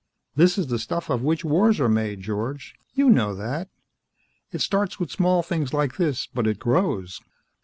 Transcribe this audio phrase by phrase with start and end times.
[0.35, 2.73] This is the stuff of which wars are made, George.
[2.95, 3.69] You know that.
[4.51, 7.21] It starts with small things like this, but it grows.